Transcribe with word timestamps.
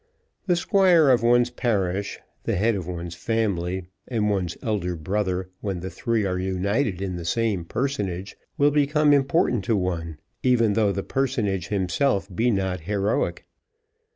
The 0.47 0.55
squire 0.55 1.09
of 1.11 1.21
one's 1.21 1.51
parish, 1.51 2.19
the 2.45 2.55
head 2.55 2.73
of 2.73 2.87
one's 2.87 3.13
family, 3.13 3.85
and 4.07 4.31
one's 4.31 4.57
elder 4.63 4.95
brother, 4.95 5.49
when 5.59 5.81
the 5.81 5.91
three 5.91 6.25
are 6.25 6.39
united 6.39 7.03
in 7.03 7.17
the 7.17 7.23
same 7.23 7.65
personage, 7.65 8.35
will 8.57 8.71
become 8.71 9.13
important 9.13 9.63
to 9.65 9.75
one, 9.77 10.17
even 10.41 10.73
though 10.73 10.91
the 10.91 11.03
personage 11.03 11.67
himself 11.67 12.27
be 12.35 12.49
not 12.49 12.79
heroic. 12.79 13.45